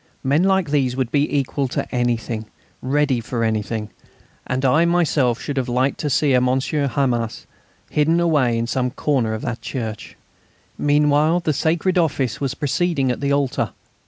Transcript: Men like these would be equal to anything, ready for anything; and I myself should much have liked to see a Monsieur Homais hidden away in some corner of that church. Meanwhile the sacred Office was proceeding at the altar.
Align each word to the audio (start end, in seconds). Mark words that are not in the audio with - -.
Men 0.23 0.41
like 0.41 0.71
these 0.71 0.95
would 0.95 1.11
be 1.11 1.37
equal 1.37 1.67
to 1.67 1.85
anything, 1.93 2.47
ready 2.81 3.19
for 3.19 3.43
anything; 3.43 3.91
and 4.47 4.65
I 4.65 4.83
myself 4.83 5.39
should 5.39 5.57
much 5.57 5.61
have 5.67 5.69
liked 5.69 5.99
to 5.99 6.09
see 6.09 6.33
a 6.33 6.41
Monsieur 6.41 6.87
Homais 6.87 7.45
hidden 7.87 8.19
away 8.19 8.57
in 8.57 8.65
some 8.65 8.89
corner 8.89 9.35
of 9.35 9.43
that 9.43 9.61
church. 9.61 10.17
Meanwhile 10.75 11.41
the 11.41 11.53
sacred 11.53 11.99
Office 11.99 12.41
was 12.41 12.55
proceeding 12.55 13.11
at 13.11 13.21
the 13.21 13.31
altar. 13.31 13.73